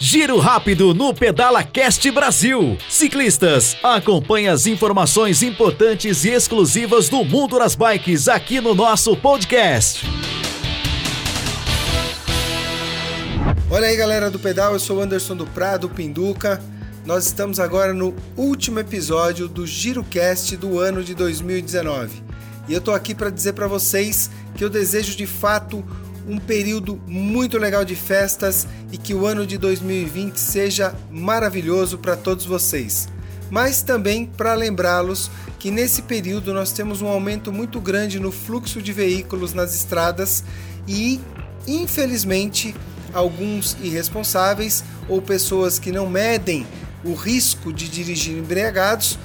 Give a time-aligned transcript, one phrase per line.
[0.00, 2.78] Giro rápido no Pedala Cast Brasil.
[2.88, 10.06] Ciclistas, acompanhe as informações importantes e exclusivas do mundo das bikes aqui no nosso podcast.
[13.68, 16.62] Olha aí, galera do pedal, eu sou Anderson do Prado, Pinduca.
[17.04, 22.22] Nós estamos agora no último episódio do GiroCast do ano de 2019.
[22.68, 25.84] E eu tô aqui para dizer para vocês que eu desejo de fato
[26.28, 32.16] um período muito legal de festas e que o ano de 2020 seja maravilhoso para
[32.16, 33.08] todos vocês.
[33.50, 38.82] Mas também para lembrá-los que nesse período nós temos um aumento muito grande no fluxo
[38.82, 40.44] de veículos nas estradas
[40.86, 41.18] e,
[41.66, 42.74] infelizmente,
[43.12, 46.66] alguns irresponsáveis ou pessoas que não medem
[47.02, 49.18] o risco de dirigir embriagados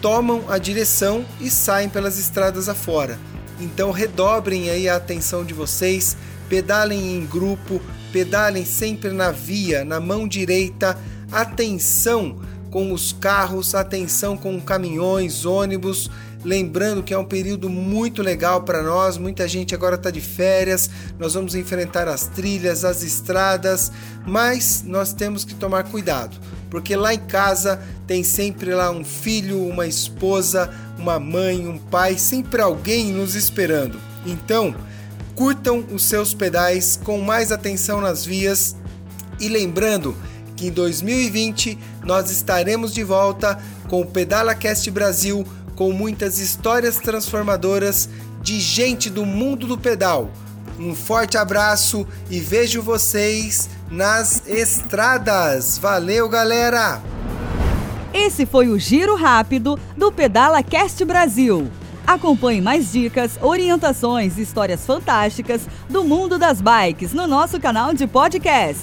[0.00, 3.18] tomam a direção e saem pelas estradas afora.
[3.62, 6.16] Então redobrem aí a atenção de vocês,
[6.48, 7.80] pedalem em grupo,
[8.12, 10.98] pedalem sempre na via, na mão direita,
[11.30, 12.40] atenção
[12.70, 16.10] com os carros, atenção com caminhões, ônibus.
[16.44, 20.90] Lembrando que é um período muito legal para nós, muita gente agora está de férias,
[21.16, 23.92] nós vamos enfrentar as trilhas, as estradas,
[24.26, 26.36] mas nós temos que tomar cuidado,
[26.72, 32.16] porque lá em casa tem sempre lá um filho, uma esposa, uma mãe, um pai,
[32.16, 34.00] sempre alguém nos esperando.
[34.24, 34.74] Então,
[35.34, 38.74] curtam os seus pedais com mais atenção nas vias
[39.38, 40.16] e lembrando
[40.56, 48.08] que em 2020 nós estaremos de volta com o PedalaCast Brasil com muitas histórias transformadoras
[48.40, 50.30] de gente do mundo do pedal.
[50.82, 55.78] Um forte abraço e vejo vocês nas estradas.
[55.78, 57.00] Valeu, galera!
[58.12, 61.70] Esse foi o Giro Rápido do PedalaCast Brasil.
[62.04, 68.08] Acompanhe mais dicas, orientações e histórias fantásticas do mundo das bikes no nosso canal de
[68.08, 68.82] podcast.